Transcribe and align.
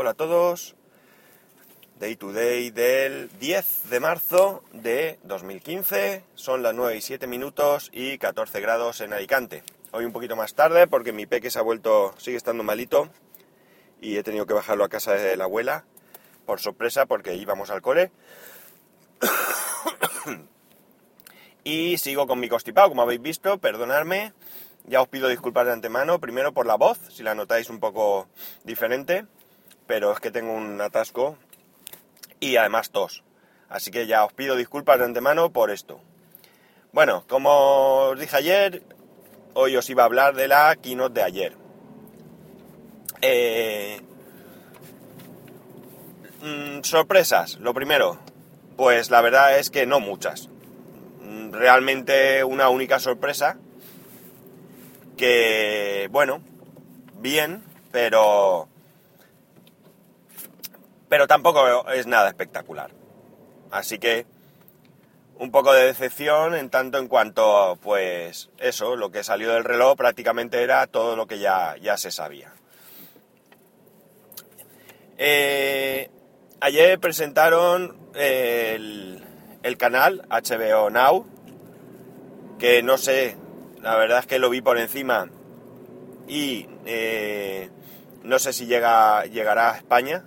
Hola 0.00 0.10
a 0.10 0.14
todos. 0.14 0.76
Day 1.98 2.14
to 2.14 2.32
day 2.32 2.70
del 2.70 3.36
10 3.40 3.90
de 3.90 3.98
marzo 3.98 4.62
de 4.72 5.18
2015. 5.24 6.22
Son 6.36 6.62
las 6.62 6.72
9 6.72 6.98
y 6.98 7.00
7 7.00 7.26
minutos 7.26 7.90
y 7.92 8.16
14 8.16 8.60
grados 8.60 9.00
en 9.00 9.12
Alicante. 9.12 9.64
Hoy 9.90 10.04
un 10.04 10.12
poquito 10.12 10.36
más 10.36 10.54
tarde 10.54 10.86
porque 10.86 11.12
mi 11.12 11.26
peque 11.26 11.50
se 11.50 11.58
ha 11.58 11.62
vuelto, 11.62 12.14
sigue 12.16 12.36
estando 12.36 12.62
malito 12.62 13.08
y 14.00 14.18
he 14.18 14.22
tenido 14.22 14.46
que 14.46 14.54
bajarlo 14.54 14.84
a 14.84 14.88
casa 14.88 15.14
de 15.14 15.36
la 15.36 15.44
abuela 15.44 15.84
por 16.46 16.60
sorpresa 16.60 17.06
porque 17.06 17.34
íbamos 17.34 17.70
al 17.70 17.82
cole. 17.82 18.12
y 21.64 21.98
sigo 21.98 22.28
con 22.28 22.38
mi 22.38 22.48
constipado, 22.48 22.88
como 22.88 23.02
habéis 23.02 23.20
visto, 23.20 23.58
perdonadme. 23.58 24.32
Ya 24.84 25.02
os 25.02 25.08
pido 25.08 25.26
disculpas 25.26 25.66
de 25.66 25.72
antemano, 25.72 26.20
primero 26.20 26.52
por 26.54 26.66
la 26.66 26.76
voz, 26.76 27.00
si 27.10 27.24
la 27.24 27.34
notáis 27.34 27.68
un 27.68 27.80
poco 27.80 28.28
diferente, 28.62 29.26
pero 29.88 30.12
es 30.12 30.20
que 30.20 30.30
tengo 30.30 30.52
un 30.52 30.80
atasco 30.80 31.36
y 32.38 32.56
además 32.56 32.90
tos. 32.90 33.24
Así 33.68 33.90
que 33.90 34.06
ya 34.06 34.24
os 34.24 34.32
pido 34.32 34.54
disculpas 34.54 34.98
de 34.98 35.06
antemano 35.06 35.50
por 35.50 35.70
esto. 35.70 36.00
Bueno, 36.92 37.24
como 37.26 38.10
os 38.10 38.20
dije 38.20 38.36
ayer, 38.36 38.82
hoy 39.54 39.76
os 39.76 39.90
iba 39.90 40.02
a 40.02 40.06
hablar 40.06 40.36
de 40.36 40.46
la 40.46 40.76
keynote 40.76 41.14
de 41.14 41.22
ayer. 41.26 41.56
Eh, 43.22 44.00
mm, 46.42 46.82
sorpresas, 46.82 47.58
lo 47.58 47.74
primero. 47.74 48.18
Pues 48.76 49.10
la 49.10 49.22
verdad 49.22 49.58
es 49.58 49.70
que 49.70 49.86
no 49.86 50.00
muchas. 50.00 50.48
Mm, 51.22 51.52
realmente 51.52 52.44
una 52.44 52.68
única 52.68 52.98
sorpresa. 52.98 53.56
Que, 55.16 56.08
bueno, 56.12 56.42
bien, 57.14 57.64
pero 57.90 58.68
pero 61.08 61.26
tampoco 61.26 61.88
es 61.90 62.06
nada 62.06 62.28
espectacular. 62.28 62.90
Así 63.70 63.98
que 63.98 64.26
un 65.38 65.50
poco 65.50 65.72
de 65.72 65.84
decepción 65.84 66.54
en 66.54 66.68
tanto 66.68 66.98
en 66.98 67.06
cuanto, 67.06 67.78
pues 67.82 68.50
eso, 68.58 68.96
lo 68.96 69.10
que 69.10 69.22
salió 69.22 69.52
del 69.52 69.64
reloj 69.64 69.96
prácticamente 69.96 70.62
era 70.62 70.86
todo 70.86 71.16
lo 71.16 71.26
que 71.26 71.38
ya, 71.38 71.76
ya 71.80 71.96
se 71.96 72.10
sabía. 72.10 72.52
Eh, 75.16 76.10
ayer 76.60 76.98
presentaron 76.98 77.96
el, 78.14 79.24
el, 79.62 79.76
canal 79.76 80.26
HBO 80.28 80.90
Now, 80.90 81.26
que 82.58 82.82
no 82.82 82.98
sé, 82.98 83.36
la 83.80 83.96
verdad 83.96 84.20
es 84.20 84.26
que 84.26 84.38
lo 84.38 84.50
vi 84.50 84.60
por 84.60 84.78
encima 84.78 85.28
y 86.26 86.68
eh, 86.84 87.70
no 88.22 88.38
sé 88.38 88.52
si 88.52 88.66
llega, 88.66 89.24
llegará 89.24 89.72
a 89.72 89.76
España, 89.76 90.24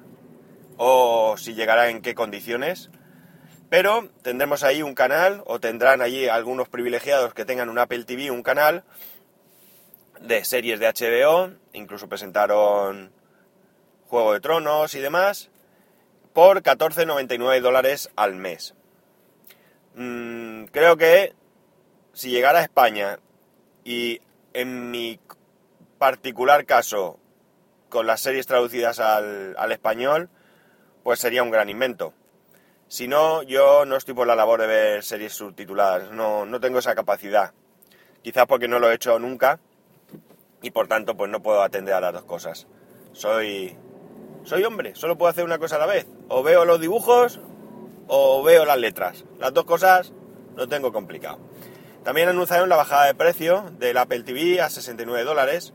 o 0.84 1.38
si 1.38 1.54
llegará 1.54 1.90
en 1.90 2.02
qué 2.02 2.16
condiciones. 2.16 2.90
Pero 3.70 4.10
tendremos 4.24 4.64
ahí 4.64 4.82
un 4.82 4.96
canal, 4.96 5.44
o 5.46 5.60
tendrán 5.60 6.02
allí 6.02 6.28
algunos 6.28 6.70
privilegiados 6.70 7.36
que 7.36 7.46
tengan 7.46 7.70
un 7.70 7.78
Apple 7.78 8.04
TV, 8.04 8.32
un 8.32 8.42
canal 8.42 8.84
de 10.20 10.44
series 10.44 10.80
de 10.80 10.88
HBO, 10.88 11.52
incluso 11.74 12.10
presentaron 12.10 13.12
Juego 14.08 14.34
de 14.34 14.40
Tronos 14.40 14.96
y 14.96 15.00
demás, 15.02 15.52
por 16.34 16.64
14,99 16.64 17.62
dólares 17.62 18.10
al 18.16 18.34
mes. 18.34 18.74
Mm, 19.94 20.64
creo 20.66 20.98
que 20.98 21.36
si 22.12 22.32
llegara 22.32 22.58
a 22.58 22.64
España 22.64 23.20
y 23.84 24.20
en 24.54 24.90
mi 24.90 25.20
particular 26.00 26.66
caso 26.66 27.20
con 27.90 28.08
las 28.08 28.22
series 28.22 28.48
traducidas 28.48 29.00
al, 29.00 29.56
al 29.60 29.72
español, 29.72 30.32
pues 31.04 31.20
sería 31.20 31.44
un 31.44 31.52
gran 31.52 31.70
invento. 31.70 32.14
Si 32.88 33.08
no, 33.08 33.42
yo 33.44 33.86
no 33.86 33.96
estoy 33.96 34.14
por 34.14 34.28
la 34.28 34.36
labor 34.36 34.62
de 34.62 34.68
ver 34.68 35.04
series 35.04 35.34
subtituladas, 35.34 36.12
no, 36.12 36.46
no 36.46 36.60
tengo 36.60 36.80
esa 36.80 36.96
capacidad. 36.96 37.54
Quizás 38.22 38.46
porque 38.46 38.68
no 38.68 38.80
lo 38.80 38.92
he 38.92 38.96
hecho 38.96 39.18
nunca 39.18 39.60
y 40.62 40.72
por 40.72 40.88
tanto 40.88 41.16
pues 41.16 41.32
no 41.32 41.42
puedo 41.42 41.64
atender 41.64 41.94
a 41.94 42.02
las 42.02 42.14
dos 42.14 42.26
cosas. 42.26 42.68
Soy, 43.14 43.78
soy 44.44 44.64
hombre, 44.64 44.94
solo 44.96 45.18
puedo 45.18 45.30
hacer 45.30 45.44
una 45.46 45.58
cosa 45.58 45.78
a 45.78 45.80
la 45.80 45.86
vez. 45.86 46.06
O 46.28 46.44
veo 46.44 46.66
los 46.66 46.80
dibujos 46.80 47.40
o 48.08 48.44
veo 48.44 48.66
las 48.66 48.78
letras. 48.78 49.26
Las 49.40 49.54
dos 49.54 49.66
cosas 49.66 50.14
lo 50.56 50.68
tengo 50.68 50.92
complicado. 50.92 51.40
También 52.04 52.30
anunciaron 52.30 52.68
la 52.68 52.76
bajada 52.76 53.06
de 53.06 53.16
precio 53.16 53.72
del 53.78 53.98
Apple 53.98 54.24
TV 54.24 54.60
a 54.60 54.70
69 54.70 55.24
dólares. 55.24 55.74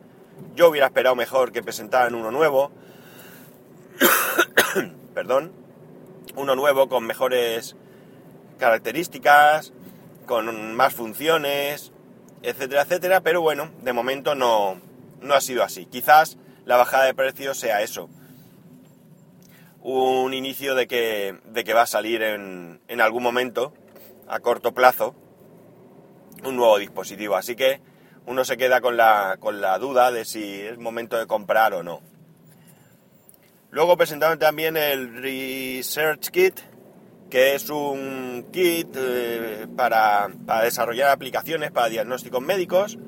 Yo 0.54 0.68
hubiera 0.68 0.88
esperado 0.88 1.16
mejor 1.16 1.52
que 1.52 1.62
presentaran 1.62 2.14
uno 2.14 2.30
nuevo 2.30 2.72
perdón, 5.16 5.50
uno 6.34 6.54
nuevo 6.54 6.90
con 6.90 7.06
mejores 7.06 7.74
características, 8.58 9.72
con 10.26 10.74
más 10.74 10.92
funciones, 10.92 11.90
etcétera, 12.42 12.82
etcétera, 12.82 13.22
pero 13.22 13.40
bueno, 13.40 13.70
de 13.80 13.94
momento 13.94 14.34
no, 14.34 14.78
no 15.22 15.32
ha 15.32 15.40
sido 15.40 15.62
así. 15.62 15.86
Quizás 15.86 16.36
la 16.66 16.76
bajada 16.76 17.06
de 17.06 17.14
precios 17.14 17.56
sea 17.58 17.80
eso, 17.80 18.10
un 19.80 20.34
inicio 20.34 20.74
de 20.74 20.86
que, 20.86 21.40
de 21.46 21.64
que 21.64 21.72
va 21.72 21.82
a 21.82 21.86
salir 21.86 22.22
en, 22.22 22.82
en 22.86 23.00
algún 23.00 23.22
momento, 23.22 23.72
a 24.28 24.40
corto 24.40 24.74
plazo, 24.74 25.14
un 26.44 26.56
nuevo 26.56 26.76
dispositivo. 26.76 27.36
Así 27.36 27.56
que 27.56 27.80
uno 28.26 28.44
se 28.44 28.58
queda 28.58 28.82
con 28.82 28.98
la, 28.98 29.38
con 29.40 29.62
la 29.62 29.78
duda 29.78 30.12
de 30.12 30.26
si 30.26 30.60
es 30.60 30.76
momento 30.76 31.16
de 31.16 31.26
comprar 31.26 31.72
o 31.72 31.82
no. 31.82 32.02
Luego 33.70 33.96
presentaron 33.96 34.38
también 34.38 34.76
el 34.76 35.22
Research 35.22 36.30
Kit, 36.30 36.60
que 37.28 37.54
es 37.54 37.68
un 37.68 38.46
kit 38.52 38.88
eh, 38.96 39.66
para, 39.76 40.28
desarrollar 40.62 41.10
aplicaciones 41.10 41.70
para 41.72 41.88
diagnósticos 41.88 42.40
médicos. 42.42 42.98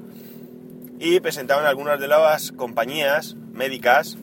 Y 1.00 1.20
presentaron 1.20 1.64
algunas 1.64 2.00
de 2.00 2.08
las 2.08 2.50
compañías 2.50 3.36
médicas 3.52 4.18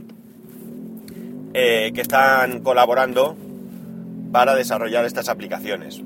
eh, 1.53 1.91
que 1.95 2.01
están 2.01 2.59
colaborando 2.59 3.37
para 4.33 4.55
desarrollar 4.55 5.05
estas 5.05 5.29
aplicaciones. 5.29 6.01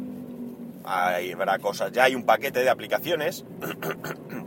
Ahí 0.85 1.31
habrá 1.31 1.57
cosas, 1.57 1.91
ya 1.91 2.03
hay 2.03 2.15
un 2.15 2.23
paquete 2.23 2.59
de 2.59 2.69
aplicaciones 2.69 3.45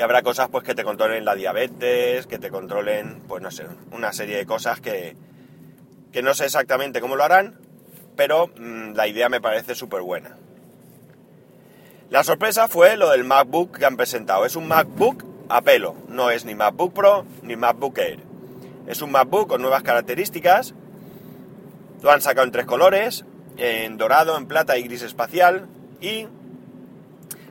y 0.00 0.02
habrá 0.02 0.22
cosas 0.22 0.48
pues 0.48 0.64
que 0.64 0.74
te 0.74 0.82
controlen 0.82 1.26
la 1.26 1.34
diabetes, 1.34 2.26
que 2.26 2.38
te 2.38 2.48
controlen, 2.48 3.20
pues 3.28 3.42
no 3.42 3.50
sé, 3.50 3.66
una 3.92 4.14
serie 4.14 4.38
de 4.38 4.46
cosas 4.46 4.80
que, 4.80 5.14
que 6.10 6.22
no 6.22 6.32
sé 6.32 6.46
exactamente 6.46 7.02
cómo 7.02 7.16
lo 7.16 7.24
harán, 7.24 7.58
pero 8.16 8.46
mmm, 8.46 8.94
la 8.94 9.06
idea 9.08 9.28
me 9.28 9.42
parece 9.42 9.74
súper 9.74 10.00
buena. 10.00 10.38
La 12.08 12.24
sorpresa 12.24 12.66
fue 12.66 12.96
lo 12.96 13.10
del 13.10 13.24
MacBook 13.24 13.76
que 13.76 13.84
han 13.84 13.98
presentado. 13.98 14.46
Es 14.46 14.56
un 14.56 14.68
MacBook 14.68 15.22
a 15.50 15.60
pelo, 15.60 15.94
no 16.08 16.30
es 16.30 16.46
ni 16.46 16.54
MacBook 16.54 16.94
Pro 16.94 17.26
ni 17.42 17.56
MacBook 17.56 17.98
Air. 17.98 18.20
Es 18.86 19.02
un 19.02 19.10
MacBook 19.10 19.48
con 19.48 19.60
nuevas 19.60 19.82
características. 19.82 20.72
Lo 22.00 22.10
han 22.10 22.22
sacado 22.22 22.46
en 22.46 22.52
tres 22.52 22.64
colores, 22.64 23.26
en 23.58 23.98
dorado, 23.98 24.38
en 24.38 24.46
plata 24.46 24.78
y 24.78 24.82
gris 24.84 25.02
espacial. 25.02 25.68
Y 26.00 26.26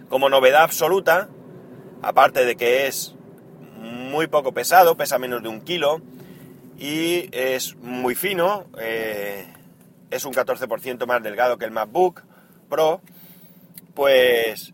como 0.10 0.30
novedad 0.30 0.64
absoluta, 0.64 1.30
aparte 2.02 2.46
de 2.46 2.56
que 2.56 2.88
es 2.88 3.16
muy 3.78 4.28
poco 4.28 4.54
pesado, 4.54 4.98
pesa 4.98 5.20
menos 5.20 5.44
de 5.44 5.50
un 5.50 5.62
kilo 5.62 6.02
y 6.78 7.30
es 7.32 7.76
muy 7.76 8.16
fino, 8.16 8.66
eh, 8.80 9.46
es 10.10 10.26
un 10.26 10.34
14% 10.34 11.06
más 11.06 11.24
delgado 11.24 11.58
que 11.58 11.66
el 11.66 11.72
MacBook 11.72 12.24
Pro, 12.70 13.02
pues 13.94 14.74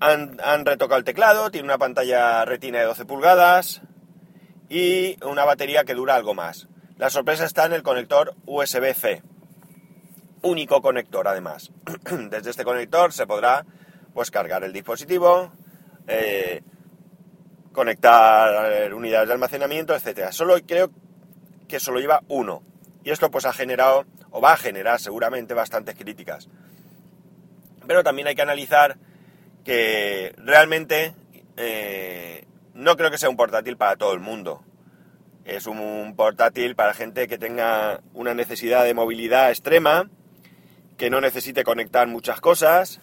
han, 0.00 0.38
han, 0.42 0.64
retocado 0.64 0.98
el 0.98 1.04
teclado, 1.04 1.50
tiene 1.50 1.66
una 1.66 1.78
pantalla 1.78 2.44
retina 2.44 2.78
de 2.80 2.86
12 2.86 3.04
pulgadas 3.04 3.82
y 4.68 5.22
una 5.24 5.44
batería 5.44 5.84
que 5.84 5.94
dura 5.94 6.14
algo 6.14 6.34
más. 6.34 6.68
La 6.96 7.10
sorpresa 7.10 7.44
está 7.44 7.66
en 7.66 7.72
el 7.72 7.82
conector 7.82 8.34
USB-C, 8.46 9.22
único 10.42 10.82
conector 10.82 11.28
además. 11.28 11.70
Desde 12.30 12.50
este 12.50 12.64
conector 12.64 13.12
se 13.12 13.26
podrá 13.26 13.64
pues 14.14 14.30
cargar 14.30 14.64
el 14.64 14.72
dispositivo, 14.72 15.52
eh, 16.10 16.62
conectar 17.72 18.92
unidades 18.92 19.28
de 19.28 19.34
almacenamiento, 19.34 19.94
etcétera. 19.94 20.32
Solo 20.32 20.56
creo 20.66 20.90
que 21.68 21.80
solo 21.80 22.00
lleva 22.00 22.22
uno. 22.28 22.62
Y 23.04 23.10
esto 23.10 23.30
pues 23.30 23.46
ha 23.46 23.52
generado, 23.52 24.04
o 24.30 24.40
va 24.40 24.52
a 24.52 24.56
generar 24.56 25.00
seguramente 25.00 25.54
bastantes 25.54 25.94
críticas. 25.94 26.48
Pero 27.86 28.02
también 28.02 28.28
hay 28.28 28.34
que 28.34 28.42
analizar 28.42 28.98
que 29.64 30.34
realmente 30.36 31.14
eh, 31.56 32.44
no 32.74 32.96
creo 32.96 33.10
que 33.10 33.18
sea 33.18 33.30
un 33.30 33.36
portátil 33.36 33.76
para 33.76 33.96
todo 33.96 34.12
el 34.12 34.20
mundo. 34.20 34.64
Es 35.44 35.66
un 35.66 36.14
portátil 36.16 36.74
para 36.74 36.92
gente 36.92 37.28
que 37.28 37.38
tenga 37.38 38.00
una 38.12 38.34
necesidad 38.34 38.84
de 38.84 38.94
movilidad 38.94 39.50
extrema, 39.50 40.10
que 40.96 41.08
no 41.08 41.20
necesite 41.20 41.64
conectar 41.64 42.06
muchas 42.08 42.40
cosas 42.40 43.00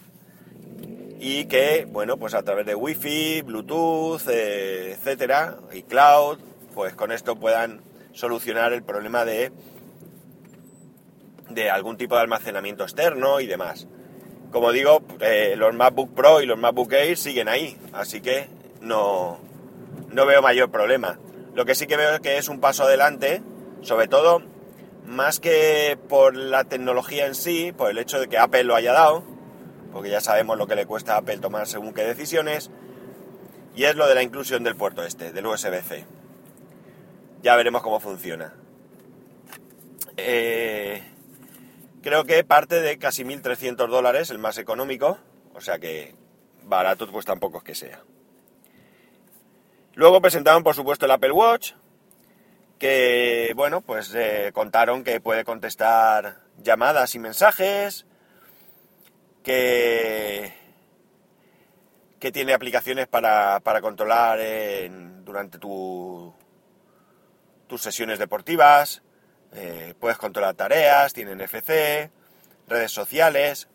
y 1.19 1.45
que, 1.45 1.87
bueno, 1.89 2.17
pues 2.17 2.33
a 2.33 2.43
través 2.43 2.65
de 2.65 2.75
Wi-Fi, 2.75 3.41
Bluetooth, 3.41 4.27
eh, 4.29 4.91
etcétera, 4.91 5.57
y 5.73 5.83
cloud, 5.83 6.39
pues 6.73 6.93
con 6.93 7.11
esto 7.11 7.35
puedan 7.35 7.81
solucionar 8.13 8.73
el 8.73 8.83
problema 8.83 9.25
de, 9.25 9.51
de 11.49 11.69
algún 11.69 11.97
tipo 11.97 12.15
de 12.15 12.21
almacenamiento 12.21 12.83
externo 12.83 13.39
y 13.39 13.47
demás. 13.47 13.87
Como 14.51 14.71
digo, 14.71 15.01
eh, 15.19 15.55
los 15.57 15.73
MacBook 15.73 16.13
Pro 16.13 16.41
y 16.41 16.45
los 16.45 16.57
MacBook 16.57 16.93
Air 16.93 17.17
siguen 17.17 17.49
ahí, 17.49 17.77
así 17.93 18.21
que 18.21 18.47
no, 18.81 19.39
no 20.09 20.25
veo 20.25 20.41
mayor 20.41 20.71
problema. 20.71 21.19
Lo 21.53 21.65
que 21.65 21.75
sí 21.75 21.87
que 21.87 21.97
veo 21.97 22.13
es 22.13 22.19
que 22.19 22.37
es 22.37 22.47
un 22.47 22.59
paso 22.59 22.83
adelante, 22.83 23.41
sobre 23.81 24.07
todo 24.07 24.41
más 25.05 25.39
que 25.39 25.97
por 26.07 26.35
la 26.35 26.65
tecnología 26.65 27.25
en 27.25 27.33
sí, 27.33 27.71
por 27.71 27.89
el 27.89 27.97
hecho 27.97 28.19
de 28.19 28.27
que 28.27 28.37
Apple 28.37 28.65
lo 28.65 28.75
haya 28.75 28.93
dado, 28.93 29.23
porque 29.97 30.11
ya 30.11 30.21
sabemos 30.21 30.59
lo 30.59 30.67
que 30.67 30.75
le 30.75 30.85
cuesta 30.85 31.15
a 31.15 31.17
Apple 31.17 31.39
tomar 31.39 31.65
según 31.65 31.91
qué 31.91 32.03
decisiones, 32.03 32.69
y 33.75 33.85
es 33.85 33.95
lo 33.95 34.07
de 34.07 34.13
la 34.13 34.21
inclusión 34.21 34.63
del 34.63 34.75
puerto 34.75 35.03
este, 35.03 35.33
del 35.33 35.47
USB-C. 35.47 36.05
Ya 37.41 37.55
veremos 37.55 37.81
cómo 37.81 37.99
funciona. 37.99 38.53
Eh, 40.15 41.01
creo 42.03 42.25
que 42.25 42.43
parte 42.43 42.79
de 42.79 42.99
casi 42.99 43.23
1.300 43.23 43.87
dólares, 43.87 44.29
el 44.29 44.37
más 44.37 44.59
económico, 44.59 45.17
o 45.55 45.61
sea 45.61 45.79
que 45.79 46.13
barato 46.61 47.11
pues 47.11 47.25
tampoco 47.25 47.57
es 47.57 47.63
que 47.63 47.73
sea. 47.73 48.03
Luego 49.95 50.21
presentaron 50.21 50.61
por 50.61 50.75
supuesto 50.75 51.05
el 51.05 51.11
Apple 51.11 51.31
Watch, 51.31 51.71
que 52.77 53.51
bueno, 53.55 53.81
pues 53.81 54.13
eh, 54.13 54.51
contaron 54.53 55.03
que 55.03 55.19
puede 55.21 55.43
contestar 55.43 56.41
llamadas 56.61 57.15
y 57.15 57.19
mensajes, 57.19 58.05
que, 59.47 60.53
tiene 62.33 62.53
aplicaciones 62.53 63.07
para, 63.07 63.61
controlar 63.81 64.39
durante 65.23 65.57
tu, 65.57 66.33
tus 67.67 67.81
sesiones 67.81 68.19
deportivas, 68.19 69.01
eh, 69.53 69.93
puedes 69.99 70.17
controlar 70.17 70.55
tareas, 70.55 71.13
tiene 71.13 71.35
NFC, 71.35 72.11
redes 72.67 72.91
sociales. 72.91 73.69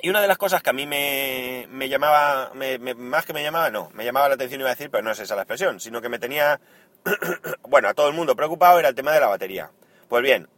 Y 0.00 0.10
una 0.10 0.20
de 0.20 0.26
las 0.26 0.38
cosas 0.38 0.62
que 0.62 0.70
a 0.70 0.72
mí 0.72 0.84
me, 0.84 1.68
me 1.70 1.88
llamaba, 1.88 2.50
más 2.96 3.24
que 3.24 3.32
me 3.32 3.44
llamaba, 3.44 3.70
no, 3.70 3.90
me 3.94 4.04
llamaba 4.04 4.28
la 4.28 4.34
atención 4.34 4.60
iba 4.60 4.70
a 4.70 4.74
decir, 4.74 4.90
pero 4.90 5.04
no 5.04 5.12
es 5.12 5.20
esa 5.20 5.36
la 5.36 5.42
expresión, 5.42 5.78
sino 5.78 6.02
que 6.02 6.08
me 6.08 6.18
tenía, 6.18 6.60
bueno, 7.68 7.88
a 7.88 7.94
todo 7.94 8.08
el 8.08 8.14
mundo 8.14 8.34
preocupado 8.34 8.80
era 8.80 8.88
el 8.88 8.96
tema 8.96 9.12
de 9.12 9.20
la 9.20 9.28
batería. 9.28 9.70
Pues 10.08 10.24
bien, 10.24 10.48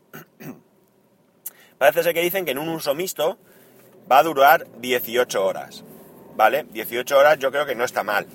parece 1.84 2.02
ser 2.02 2.14
que 2.14 2.22
dicen 2.22 2.46
que 2.46 2.52
en 2.52 2.58
un 2.58 2.70
uso 2.70 2.94
mixto 2.94 3.36
va 4.10 4.20
a 4.20 4.22
durar 4.22 4.66
18 4.78 5.44
horas, 5.44 5.84
¿vale? 6.34 6.64
18 6.70 7.18
horas 7.18 7.38
yo 7.38 7.50
creo 7.50 7.66
que 7.66 7.74
no 7.74 7.84
está 7.84 8.02
mal. 8.02 8.26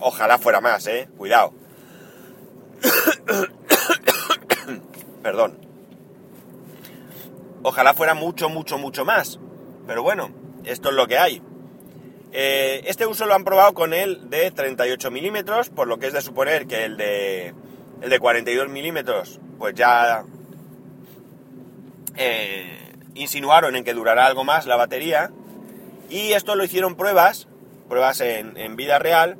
Ojalá 0.00 0.38
fuera 0.38 0.62
más, 0.62 0.86
¿eh? 0.86 1.06
Cuidado. 1.18 1.52
Perdón. 5.22 5.58
Ojalá 7.62 7.92
fuera 7.92 8.14
mucho, 8.14 8.48
mucho, 8.48 8.78
mucho 8.78 9.04
más. 9.04 9.38
Pero 9.86 10.02
bueno, 10.02 10.30
esto 10.64 10.88
es 10.88 10.94
lo 10.94 11.06
que 11.06 11.18
hay. 11.18 11.42
Eh, 12.32 12.84
este 12.86 13.04
uso 13.04 13.26
lo 13.26 13.34
han 13.34 13.44
probado 13.44 13.74
con 13.74 13.92
el 13.92 14.30
de 14.30 14.50
38 14.50 15.10
milímetros, 15.10 15.68
por 15.68 15.88
lo 15.88 15.98
que 15.98 16.06
es 16.06 16.14
de 16.14 16.22
suponer 16.22 16.66
que 16.66 16.86
el 16.86 16.96
de, 16.96 17.52
el 18.00 18.08
de 18.08 18.18
42 18.18 18.70
milímetros, 18.70 19.40
pues 19.58 19.74
ya 19.74 20.24
eh, 22.18 22.94
insinuaron 23.14 23.76
en 23.76 23.84
que 23.84 23.94
durará 23.94 24.26
algo 24.26 24.44
más 24.44 24.66
la 24.66 24.76
batería. 24.76 25.30
Y 26.10 26.32
esto 26.32 26.54
lo 26.56 26.64
hicieron 26.64 26.96
pruebas, 26.96 27.48
pruebas 27.88 28.20
en, 28.20 28.76
vida 28.76 28.98
real, 28.98 29.38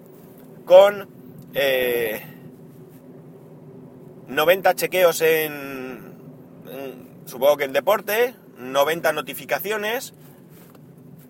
con 0.64 1.08
eh, 1.54 2.22
90 4.28 4.74
chequeos 4.74 5.20
en, 5.22 6.12
supongo 7.24 7.56
que 7.56 7.64
en 7.64 7.72
deporte, 7.72 8.34
90 8.58 9.12
notificaciones, 9.12 10.14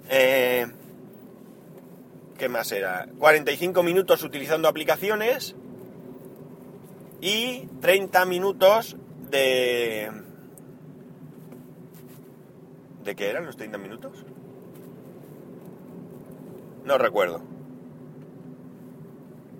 eh, 0.09 0.67
¿qué 2.39 2.49
más 2.49 2.73
era? 2.73 3.07
45 3.19 3.83
minutos 3.83 4.23
utilizando 4.23 4.69
aplicaciones 4.69 5.55
y 7.21 7.67
30 7.81 8.25
minutos 8.25 8.97
de... 9.31 10.28
¿De 13.05 13.15
qué 13.17 13.31
eran 13.31 13.47
los 13.47 13.57
30 13.57 13.79
minutos? 13.79 14.25
No 16.85 16.99
recuerdo. 16.99 17.43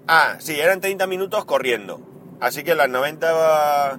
Ah, 0.07 0.37
sí, 0.39 0.59
eran 0.59 0.81
30 0.81 1.07
minutos 1.07 1.45
corriendo. 1.45 2.01
Así 2.41 2.65
que 2.65 2.75
las 2.75 2.89
90 2.89 3.99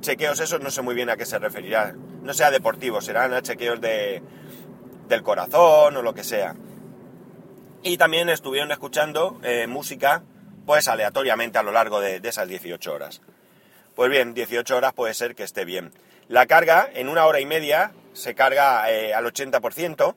chequeos 0.00 0.40
esos 0.40 0.60
no 0.60 0.70
sé 0.70 0.82
muy 0.82 0.94
bien 0.94 1.10
a 1.10 1.16
qué 1.16 1.26
se 1.26 1.38
referirá. 1.38 1.94
No 2.22 2.34
sea 2.34 2.50
deportivos, 2.50 3.04
serán 3.04 3.32
a 3.32 3.42
chequeos 3.42 3.80
de, 3.80 4.22
del 5.08 5.22
corazón 5.22 5.96
o 5.96 6.02
lo 6.02 6.14
que 6.14 6.24
sea. 6.24 6.54
Y 7.82 7.96
también 7.96 8.28
estuvieron 8.28 8.70
escuchando 8.72 9.40
eh, 9.42 9.66
música 9.66 10.22
pues 10.66 10.86
aleatoriamente 10.86 11.58
a 11.58 11.62
lo 11.62 11.72
largo 11.72 12.00
de, 12.00 12.20
esas 12.22 12.46
18 12.48 12.92
horas. 12.92 13.22
Pues 13.94 14.10
bien, 14.10 14.34
18 14.34 14.76
horas 14.76 14.92
puede 14.92 15.14
ser 15.14 15.34
que 15.34 15.42
esté 15.42 15.64
bien. 15.64 15.92
La 16.28 16.46
carga 16.46 16.88
en 16.94 17.08
una 17.08 17.26
hora 17.26 17.40
y 17.40 17.46
media 17.46 17.92
se 18.12 18.34
carga 18.34 18.90
eh, 18.90 19.14
al 19.14 19.24
80% 19.24 20.14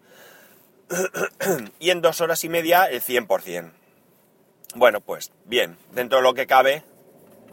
y 1.79 1.89
en 1.89 2.01
dos 2.01 2.21
horas 2.21 2.43
y 2.43 2.49
media 2.49 2.85
el 2.85 3.01
100%. 3.01 3.71
Bueno, 4.75 5.01
pues 5.01 5.31
bien, 5.45 5.77
dentro 5.93 6.17
de 6.17 6.23
lo 6.23 6.33
que 6.33 6.47
cabe, 6.47 6.83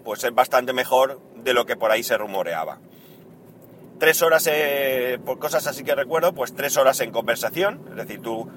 pues 0.04 0.24
es 0.24 0.34
bastante 0.34 0.72
mejor 0.72 1.20
de 1.36 1.54
lo 1.54 1.66
que 1.66 1.76
por 1.76 1.90
ahí 1.90 2.02
se 2.02 2.16
rumoreaba. 2.16 2.78
Tres 3.98 4.22
horas, 4.22 4.48
eh, 4.50 5.18
por 5.24 5.38
cosas 5.38 5.66
así 5.66 5.84
que 5.84 5.94
recuerdo, 5.94 6.32
pues 6.32 6.54
tres 6.54 6.78
horas 6.78 7.00
en 7.00 7.10
conversación, 7.10 7.82
es 7.90 7.96
decir, 7.96 8.22
tú 8.22 8.48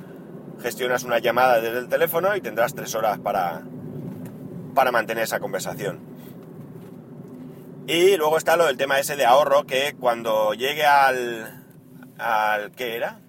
gestionas 0.62 1.04
una 1.04 1.20
llamada 1.20 1.60
desde 1.60 1.80
el 1.80 1.90
teléfono 1.90 2.36
y 2.36 2.42
tendrás 2.42 2.74
tres 2.74 2.96
horas 2.96 3.20
para, 3.20 3.62
para 4.74 4.92
mantener 4.92 5.26
esa 5.26 5.42
conversación. 5.42 6.00
Y 7.86 8.16
luego 8.16 8.38
está 8.38 8.56
lo 8.56 8.66
del 8.66 8.78
tema 8.78 9.00
ese 9.00 9.18
de 9.18 9.26
ahorro, 9.26 9.66
que 9.66 9.96
cuando 10.00 10.54
llegue 10.54 10.86
al... 10.86 11.60
al 12.18 12.72
¿Qué 12.72 12.96
era? 12.96 13.20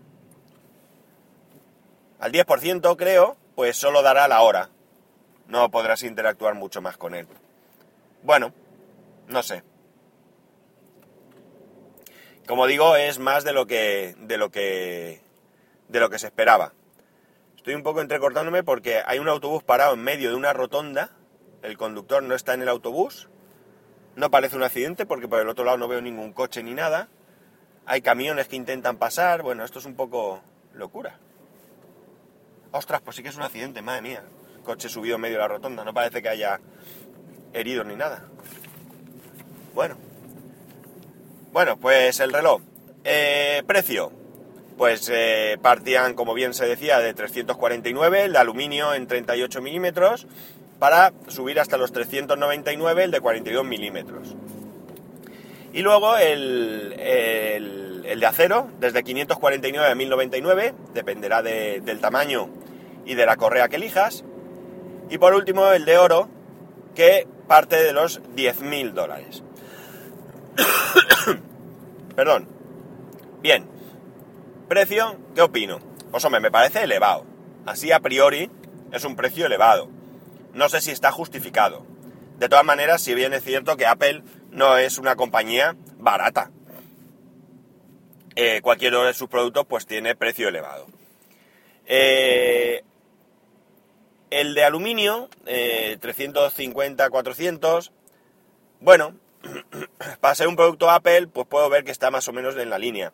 Al 2.19 2.33
10% 2.33 2.97
creo, 2.97 3.37
pues 3.55 3.77
solo 3.77 4.03
dará 4.03 4.29
la 4.29 4.41
hora. 4.43 4.71
No 5.47 5.71
podrás 5.71 6.03
interactuar 6.03 6.55
mucho 6.55 6.81
más 6.81 6.97
con 6.97 7.15
él. 7.15 7.27
Bueno, 8.23 8.53
no 9.29 9.43
sé. 9.43 9.63
Como 12.47 12.67
digo, 12.67 12.97
es 12.97 13.19
más 13.19 13.45
de 13.45 13.53
lo 13.53 13.67
que 13.67 14.15
de 14.19 14.39
lo 14.39 14.51
que 14.51 15.21
de 15.89 16.01
lo 16.01 16.11
que 16.11 16.19
se 16.19 16.27
esperaba. 16.27 16.73
Estoy 17.57 17.75
un 17.75 17.83
poco 17.83 18.01
entrecortándome 18.01 18.63
porque 18.63 19.03
hay 19.07 19.19
un 19.19 19.29
autobús 19.29 19.63
parado 19.63 19.95
en 19.95 20.03
medio 20.03 20.31
de 20.31 20.37
una 20.37 20.53
rotonda. 20.53 21.11
El 21.63 21.79
conductor 21.79 22.23
no 22.23 22.35
está 22.35 22.53
en 22.55 22.63
el 22.63 22.69
autobús. 22.69 23.29
No 24.17 24.31
parece 24.31 24.57
un 24.57 24.63
accidente 24.63 25.07
porque 25.07 25.29
por 25.29 25.41
el 25.41 25.49
otro 25.49 25.65
lado 25.65 25.79
no 25.79 25.89
veo 25.89 26.01
ningún 26.01 26.33
coche 26.33 26.63
ni 26.63 26.75
nada. 26.75 27.09
Hay 27.87 28.01
camiones 28.01 28.49
que 28.49 28.57
intentan 28.57 28.97
pasar. 28.97 29.43
Bueno, 29.43 29.65
esto 29.65 29.79
es 29.79 29.85
un 29.85 29.95
poco 29.95 30.41
locura. 30.75 31.19
Ostras, 32.73 33.01
pues 33.03 33.17
sí 33.17 33.23
que 33.23 33.29
es 33.29 33.37
un 33.37 33.43
accidente, 33.43 33.83
madre 33.83 34.03
mía. 34.03 34.23
Coche 34.65 34.89
subido 34.89 35.19
medio 35.19 35.37
de 35.37 35.43
la 35.43 35.49
rotonda. 35.49 35.85
No 35.85 35.93
parece 35.93 36.23
que 36.23 36.29
haya 36.29 36.61
heridos 37.53 37.87
ni 37.87 37.97
nada. 37.97 38.25
Bueno. 39.75 39.97
Bueno, 41.53 41.77
pues 41.77 42.19
el 42.21 42.33
reloj. 42.33 42.63
Eh, 43.05 43.63
precio. 43.67 44.11
Pues 44.79 45.09
eh, 45.13 45.57
partían, 45.63 46.15
como 46.15 46.35
bien 46.35 46.53
se 46.53 46.67
decía, 46.67 46.99
de 46.99 47.15
349, 47.15 48.25
el 48.25 48.33
de 48.33 48.39
aluminio 48.39 48.93
en 48.93 49.07
38 49.07 49.63
milímetros, 49.63 50.27
para 50.81 51.13
subir 51.29 51.61
hasta 51.61 51.77
los 51.77 51.93
399, 51.93 53.05
el 53.05 53.11
de 53.13 53.21
42 53.21 53.65
milímetros. 53.65 54.35
Y 55.75 55.83
luego 55.83 56.17
el, 56.17 56.95
el, 57.01 58.21
de 58.21 58.27
acero, 58.27 58.71
desde 58.79 59.03
549 59.03 59.91
a 59.91 59.95
1099, 59.97 60.73
dependerá 60.95 61.43
del 61.43 62.01
tamaño 62.01 62.49
y 63.05 63.17
de 63.17 63.27
la 63.27 63.37
correa 63.37 63.69
que 63.69 63.75
elijas. 63.75 64.25
Y 65.11 65.19
por 65.19 65.35
último 65.35 65.73
el 65.73 65.85
de 65.85 65.99
oro, 65.99 66.29
que 66.95 67.27
parte 67.49 67.83
de 67.83 67.93
los 67.93 68.23
10.000 68.23 68.93
dólares. 68.93 69.43
Perdón. 72.15 72.47
Bien. 73.43 73.67
Precio, 74.69 75.17
¿qué 75.35 75.43
opino? 75.43 75.81
Pues 76.13 76.25
hombre, 76.25 76.41
me 76.41 76.53
parece 76.53 76.85
elevado. 76.85 77.25
Así 77.67 77.91
a 77.91 77.99
priori 77.99 78.49
es 78.93 79.05
un 79.05 79.17
precio 79.17 79.47
elevado. 79.47 79.89
No 80.53 80.69
sé 80.69 80.81
si 80.81 80.93
está 80.93 81.11
justificado. 81.11 81.85
De 82.39 82.49
todas 82.49 82.65
maneras, 82.65 83.03
si 83.03 83.13
bien 83.15 83.33
es 83.33 83.43
cierto 83.43 83.77
que 83.77 83.87
Apple 83.87 84.23
no 84.55 84.79
es 84.79 84.97
una 84.99 85.17
compañía 85.17 85.77
barata. 85.99 86.51
Eh, 88.37 88.61
cualquiera 88.63 89.05
de 89.05 89.13
sus 89.13 89.29
productos 89.29 89.67
pues 89.67 89.87
tiene 89.87 90.15
precio 90.15 90.49
elevado. 90.49 90.87
Eh, 91.87 92.83
el 94.31 94.55
de 94.55 94.65
aluminio, 94.65 95.29
350-400, 95.45 97.91
Bueno, 98.81 99.19
para 100.21 100.35
ser 100.35 100.49
un 100.49 100.57
producto 100.57 100.91
Apple, 100.91 101.29
pues 101.29 101.47
puedo 101.47 101.69
ver 101.69 101.85
que 101.85 101.93
está 101.93 102.11
más 102.11 102.27
o 102.29 102.33
menos 102.33 102.57
en 102.57 102.71
la 102.71 102.79
línea. 102.79 103.13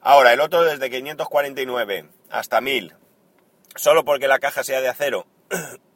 Ahora, 0.00 0.32
el 0.32 0.40
otro 0.40 0.64
desde 0.64 0.90
549 0.90 2.08
hasta 2.30 2.60
1000, 2.60 2.94
solo 3.74 4.04
porque 4.04 4.28
la 4.28 4.38
caja 4.38 4.62
sea 4.64 4.80
de 4.80 4.88
acero 4.88 5.26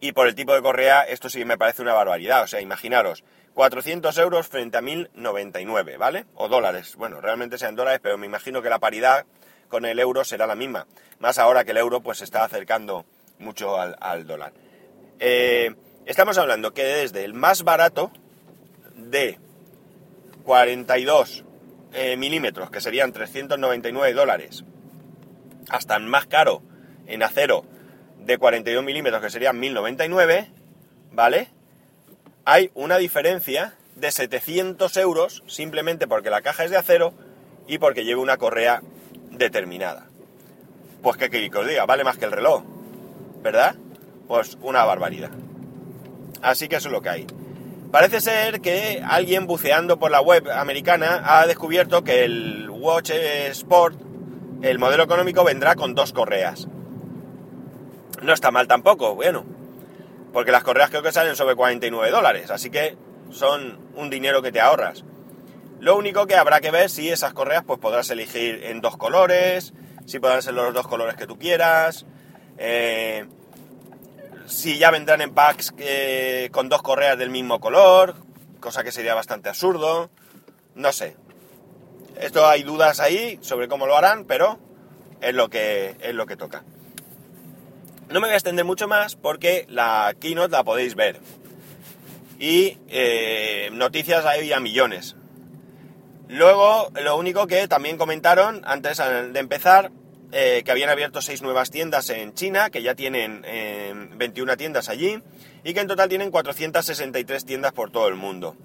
y 0.00 0.12
por 0.12 0.26
el 0.26 0.34
tipo 0.34 0.54
de 0.54 0.62
correa, 0.62 1.02
esto 1.02 1.28
sí 1.28 1.44
me 1.44 1.58
parece 1.58 1.82
una 1.82 1.94
barbaridad. 1.94 2.42
O 2.42 2.46
sea, 2.46 2.60
imaginaros, 2.60 3.24
400 3.54 4.16
euros 4.18 4.46
frente 4.48 4.76
a 4.76 4.82
1099, 4.82 5.96
¿vale? 5.96 6.26
O 6.34 6.48
dólares. 6.48 6.94
Bueno, 6.96 7.20
realmente 7.20 7.58
sean 7.58 7.76
dólares, 7.76 8.00
pero 8.02 8.18
me 8.18 8.26
imagino 8.26 8.60
que 8.60 8.68
la 8.68 8.78
paridad 8.78 9.24
con 9.68 9.84
el 9.84 9.98
euro 9.98 10.24
será 10.24 10.46
la 10.46 10.54
misma. 10.54 10.86
Más 11.18 11.38
ahora 11.38 11.64
que 11.64 11.70
el 11.70 11.78
euro 11.78 12.00
pues 12.00 12.18
se 12.18 12.24
está 12.24 12.44
acercando 12.44 13.06
mucho 13.38 13.78
al, 13.78 14.26
dólar. 14.26 14.52
Eh, 15.18 15.74
estamos 16.04 16.36
hablando 16.38 16.74
que 16.74 16.84
desde 16.84 17.24
el 17.24 17.34
más 17.34 17.62
barato 17.62 18.12
de 18.94 19.38
42 20.44 21.44
eh, 21.92 22.16
milímetros, 22.16 22.70
que 22.70 22.80
serían 22.80 23.12
399 23.12 24.12
dólares, 24.12 24.64
hasta 25.70 25.96
el 25.96 26.04
más 26.04 26.26
caro 26.26 26.62
en 27.06 27.22
acero 27.22 27.64
de 28.26 28.38
42 28.38 28.84
milímetros, 28.84 29.22
que 29.22 29.30
serían 29.30 29.58
1099, 29.58 30.48
¿vale? 31.12 31.48
Hay 32.44 32.70
una 32.74 32.98
diferencia 32.98 33.74
de 33.94 34.10
700 34.10 34.96
euros 34.96 35.42
simplemente 35.46 36.06
porque 36.06 36.28
la 36.28 36.42
caja 36.42 36.64
es 36.64 36.70
de 36.70 36.76
acero 36.76 37.14
y 37.66 37.78
porque 37.78 38.04
lleva 38.04 38.20
una 38.20 38.36
correa 38.36 38.82
determinada. 39.30 40.06
Pues 41.02 41.16
que, 41.16 41.30
que 41.30 41.56
os 41.56 41.66
diga, 41.66 41.86
vale 41.86 42.04
más 42.04 42.18
que 42.18 42.24
el 42.24 42.32
reloj, 42.32 42.64
¿verdad? 43.42 43.76
Pues 44.26 44.58
una 44.60 44.84
barbaridad. 44.84 45.30
Así 46.42 46.68
que 46.68 46.76
eso 46.76 46.88
es 46.88 46.92
lo 46.92 47.02
que 47.02 47.08
hay. 47.08 47.26
Parece 47.92 48.20
ser 48.20 48.60
que 48.60 49.02
alguien 49.06 49.46
buceando 49.46 49.98
por 49.98 50.10
la 50.10 50.20
web 50.20 50.50
americana 50.50 51.22
ha 51.24 51.46
descubierto 51.46 52.02
que 52.02 52.24
el 52.24 52.68
Watch 52.70 53.10
Sport, 53.10 54.00
el 54.62 54.80
modelo 54.80 55.04
económico, 55.04 55.44
vendrá 55.44 55.76
con 55.76 55.94
dos 55.94 56.12
correas. 56.12 56.66
No 58.22 58.32
está 58.32 58.50
mal 58.50 58.66
tampoco, 58.66 59.14
bueno, 59.14 59.44
porque 60.32 60.52
las 60.52 60.64
correas 60.64 60.90
creo 60.90 61.02
que 61.02 61.12
salen 61.12 61.36
sobre 61.36 61.54
49 61.54 62.10
dólares, 62.10 62.50
así 62.50 62.70
que 62.70 62.96
son 63.30 63.78
un 63.94 64.10
dinero 64.10 64.42
que 64.42 64.52
te 64.52 64.60
ahorras. 64.60 65.04
Lo 65.80 65.96
único 65.96 66.26
que 66.26 66.36
habrá 66.36 66.60
que 66.60 66.70
ver 66.70 66.88
si 66.88 67.10
esas 67.10 67.34
correas 67.34 67.64
pues 67.64 67.78
podrás 67.78 68.08
elegir 68.10 68.64
en 68.64 68.80
dos 68.80 68.96
colores, 68.96 69.74
si 70.06 70.18
podrán 70.18 70.42
ser 70.42 70.54
los 70.54 70.72
dos 70.72 70.86
colores 70.88 71.16
que 71.16 71.26
tú 71.26 71.38
quieras, 71.38 72.06
eh, 72.58 73.26
si 74.46 74.78
ya 74.78 74.90
vendrán 74.90 75.20
en 75.20 75.34
packs 75.34 75.74
eh, 75.78 76.48
con 76.52 76.68
dos 76.68 76.82
correas 76.82 77.18
del 77.18 77.30
mismo 77.30 77.60
color, 77.60 78.14
cosa 78.60 78.82
que 78.82 78.92
sería 78.92 79.14
bastante 79.14 79.48
absurdo, 79.48 80.10
no 80.74 80.92
sé. 80.92 81.16
Esto 82.18 82.46
hay 82.46 82.62
dudas 82.62 83.00
ahí 83.00 83.38
sobre 83.42 83.68
cómo 83.68 83.86
lo 83.86 83.96
harán, 83.96 84.24
pero 84.24 84.58
es 85.20 85.34
lo 85.34 85.50
que, 85.50 85.96
es 86.00 86.14
lo 86.14 86.26
que 86.26 86.36
toca. 86.36 86.64
No 88.08 88.20
me 88.20 88.28
voy 88.28 88.34
a 88.34 88.36
extender 88.36 88.64
mucho 88.64 88.86
más 88.86 89.16
porque 89.16 89.66
la 89.68 90.14
keynote 90.20 90.52
la 90.52 90.62
podéis 90.62 90.94
ver. 90.94 91.20
Y 92.38 92.78
eh, 92.88 93.70
noticias 93.72 94.24
hay 94.24 94.52
a 94.52 94.60
millones. 94.60 95.16
Luego, 96.28 96.90
lo 97.02 97.16
único 97.16 97.46
que 97.46 97.66
también 97.66 97.96
comentaron 97.96 98.62
antes 98.64 98.98
de 98.98 99.38
empezar, 99.38 99.90
eh, 100.32 100.62
que 100.64 100.70
habían 100.70 100.90
abierto 100.90 101.22
seis 101.22 101.42
nuevas 101.42 101.70
tiendas 101.70 102.10
en 102.10 102.34
China, 102.34 102.70
que 102.70 102.82
ya 102.82 102.94
tienen 102.94 103.42
21 104.16 104.52
eh, 104.52 104.56
tiendas 104.56 104.88
allí, 104.88 105.22
y 105.64 105.74
que 105.74 105.80
en 105.80 105.86
total 105.86 106.08
tienen 106.08 106.30
463 106.30 107.44
tiendas 107.44 107.72
por 107.72 107.90
todo 107.90 108.08
el 108.08 108.14
mundo. 108.14 108.56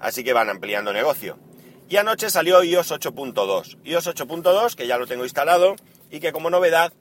Así 0.00 0.24
que 0.24 0.32
van 0.32 0.50
ampliando 0.50 0.92
negocio. 0.92 1.38
Y 1.88 1.96
anoche 1.96 2.30
salió 2.30 2.62
iOS 2.62 2.92
8.2. 2.92 3.78
iOS 3.84 4.06
8.2, 4.06 4.74
que 4.74 4.86
ya 4.86 4.96
lo 4.96 5.06
tengo 5.06 5.24
instalado, 5.24 5.76
y 6.10 6.20
que 6.20 6.32
como 6.32 6.48
novedad 6.48 6.92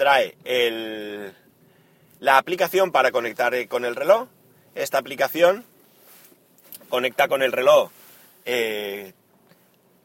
trae 0.00 0.34
la 2.20 2.38
aplicación 2.38 2.90
para 2.90 3.12
conectar 3.12 3.52
eh, 3.54 3.68
con 3.68 3.84
el 3.84 3.94
reloj. 3.94 4.28
Esta 4.74 4.96
aplicación 4.96 5.62
conecta 6.88 7.28
con 7.28 7.42
el 7.42 7.52
reloj 7.52 7.90
eh, 8.46 9.12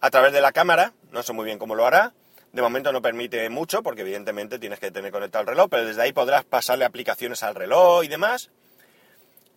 a 0.01 0.09
través 0.09 0.33
de 0.33 0.41
la 0.41 0.51
cámara, 0.51 0.91
no 1.13 1.23
sé 1.23 1.31
muy 1.31 1.45
bien 1.45 1.59
cómo 1.59 1.75
lo 1.75 1.85
hará. 1.85 2.11
De 2.51 2.61
momento 2.61 2.91
no 2.91 3.01
permite 3.01 3.49
mucho 3.49 3.83
porque 3.83 4.01
evidentemente 4.01 4.59
tienes 4.59 4.79
que 4.81 4.91
tener 4.91 5.13
conectado 5.13 5.43
el 5.43 5.47
reloj, 5.47 5.69
pero 5.69 5.85
desde 5.85 6.01
ahí 6.01 6.11
podrás 6.11 6.43
pasarle 6.43 6.83
aplicaciones 6.83 7.41
al 7.41 7.55
reloj 7.55 8.03
y 8.03 8.09
demás. 8.09 8.51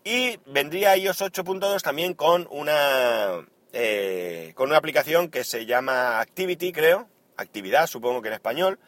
Y 0.04 0.38
vendría 0.46 0.96
iOS 0.96 1.20
8.2 1.20 1.82
también 1.82 2.14
con 2.14 2.46
una, 2.52 3.44
eh, 3.72 4.52
con 4.54 4.68
una 4.68 4.78
aplicación 4.78 5.30
que 5.30 5.42
se 5.42 5.66
llama 5.66 6.20
Activity, 6.20 6.72
creo, 6.72 7.08
actividad, 7.36 7.88
supongo 7.88 8.22
que 8.22 8.28
en 8.28 8.34
español, 8.34 8.78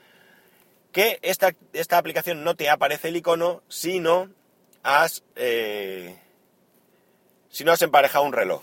que 0.93 1.19
esta, 1.23 1.55
esta 1.73 1.99
aplicación 1.99 2.45
no 2.45 2.55
te 2.55 2.69
aparece 2.69 3.09
el 3.09 3.17
icono 3.17 3.63
si 3.69 4.01
no 4.01 4.29
has, 4.83 5.23
eh, 5.37 6.19
si 7.51 7.65
no 7.65 7.73
has 7.73 7.83
emparejado 7.83 8.25
un 8.25 8.33
reloj. 8.33 8.63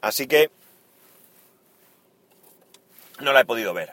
Así 0.00 0.26
que 0.26 0.50
no 3.20 3.32
la 3.32 3.40
he 3.40 3.44
podido 3.44 3.74
ver. 3.74 3.92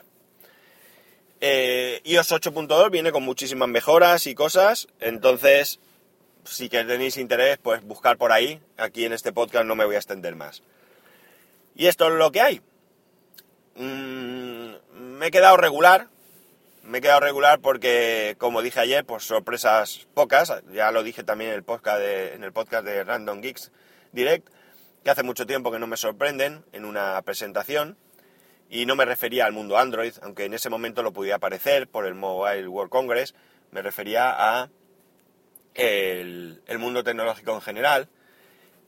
Eh, 1.40 2.00
iOS 2.04 2.32
8.2 2.32 2.90
viene 2.90 3.10
con 3.10 3.24
muchísimas 3.24 3.68
mejoras 3.68 4.26
y 4.26 4.34
cosas, 4.34 4.86
entonces 5.00 5.80
si 6.44 6.68
tenéis 6.68 7.16
interés, 7.16 7.58
pues 7.58 7.82
buscar 7.82 8.16
por 8.16 8.32
ahí. 8.32 8.60
Aquí 8.76 9.04
en 9.04 9.12
este 9.12 9.32
podcast 9.32 9.64
no 9.64 9.74
me 9.74 9.84
voy 9.84 9.94
a 9.94 9.98
extender 9.98 10.34
más. 10.34 10.62
Y 11.74 11.86
esto 11.86 12.08
es 12.08 12.14
lo 12.14 12.30
que 12.32 12.40
hay. 12.40 12.60
Mm, 13.76 14.74
me 15.18 15.26
he 15.26 15.30
quedado 15.30 15.56
regular. 15.56 16.08
Me 16.82 16.98
he 16.98 17.00
quedado 17.00 17.20
regular 17.20 17.60
porque, 17.60 18.34
como 18.38 18.60
dije 18.60 18.80
ayer, 18.80 19.04
pues 19.04 19.24
sorpresas 19.24 20.08
pocas. 20.14 20.52
Ya 20.72 20.90
lo 20.90 21.02
dije 21.02 21.22
también 21.22 21.50
en 21.50 21.56
el 21.56 21.62
podcast 21.62 22.00
de, 22.00 22.34
en 22.34 22.42
el 22.42 22.52
podcast 22.52 22.84
de 22.84 23.04
Random 23.04 23.40
Geeks 23.40 23.70
Direct, 24.10 24.48
que 25.04 25.10
hace 25.10 25.22
mucho 25.22 25.46
tiempo 25.46 25.70
que 25.70 25.78
no 25.78 25.86
me 25.86 25.96
sorprenden 25.96 26.64
en 26.72 26.84
una 26.84 27.20
presentación 27.22 27.96
y 28.68 28.86
no 28.86 28.96
me 28.96 29.04
refería 29.04 29.44
al 29.44 29.52
mundo 29.52 29.78
Android, 29.78 30.14
aunque 30.22 30.46
en 30.46 30.54
ese 30.54 30.70
momento 30.70 31.02
lo 31.02 31.12
pudiera 31.12 31.36
aparecer 31.36 31.88
por 31.88 32.06
el 32.06 32.14
Mobile 32.14 32.66
World 32.66 32.90
Congress, 32.90 33.34
me 33.70 33.82
refería 33.82 34.34
a 34.36 34.70
el, 35.74 36.62
mundo 36.78 37.04
tecnológico 37.04 37.52
en 37.52 37.60
general 37.60 38.08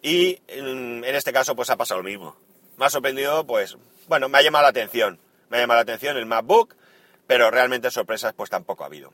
y 0.02 0.40
en, 0.48 1.04
este 1.04 1.32
caso 1.32 1.54
pues 1.54 1.70
ha 1.70 1.76
pasado 1.76 2.00
lo 2.00 2.08
mismo. 2.08 2.36
Me 2.76 2.86
ha 2.86 2.90
sorprendido, 2.90 3.46
pues, 3.46 3.76
bueno, 4.08 4.28
me 4.28 4.38
ha 4.38 4.42
llamado 4.42 4.62
la 4.62 4.70
atención, 4.70 5.20
me 5.48 5.58
ha 5.58 5.60
llamado 5.60 5.78
la 5.78 5.82
atención 5.82 6.16
el 6.16 6.26
MacBook, 6.26 6.74
pero 7.26 7.50
realmente 7.50 7.90
sorpresas 7.90 8.34
pues 8.34 8.50
tampoco 8.50 8.84
ha 8.84 8.86
habido. 8.86 9.12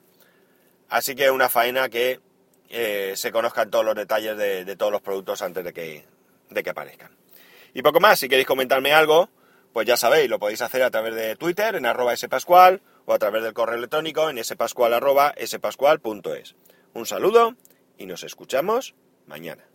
Así 0.89 1.15
que 1.15 1.31
una 1.31 1.49
faena 1.49 1.89
que 1.89 2.21
eh, 2.69 3.15
se 3.17 3.33
conozcan 3.33 3.71
todos 3.71 3.85
los 3.85 3.95
detalles 3.95 4.37
de, 4.37 4.77
todos 4.77 4.93
los 4.93 5.03
productos 5.03 5.43
antes 5.43 5.65
de 5.65 5.73
que, 5.73 6.05
de 6.51 6.63
que 6.63 6.71
aparezcan. 6.71 7.17
Y 7.75 7.83
poco 7.83 8.01
más, 8.01 8.19
si 8.19 8.29
queréis 8.29 8.47
comentarme 8.47 8.93
algo, 8.93 9.29
pues 9.73 9.87
ya 9.87 9.97
sabéis, 9.97 10.29
lo 10.29 10.39
podéis 10.39 10.63
hacer 10.63 10.83
a 10.83 10.91
través 10.91 11.15
de 11.15 11.37
Twitter 11.37 11.77
en 11.77 11.87
arroba 11.87 12.17
spascual 12.17 12.83
o 13.07 13.15
a 13.15 13.19
través 13.19 13.43
del 13.43 13.55
correo 13.55 13.79
electrónico 13.79 14.29
en 14.29 14.43
spascual 14.43 14.95
arroba 14.95 15.35
spascual.es. 15.45 16.57
Un 16.95 17.07
saludo 17.07 17.55
y 17.99 18.07
nos 18.07 18.25
escuchamos 18.25 18.95
mañana. 19.27 19.70